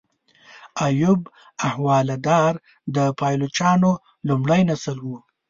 ایوب 0.85 1.21
احوالدار 1.67 2.53
د 2.95 2.97
پایلوچانو 3.19 3.91
لومړی 4.27 4.61
نسل 4.69 4.97
و. 5.03 5.07